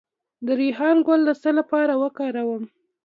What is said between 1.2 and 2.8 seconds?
د څه لپاره وکاروم؟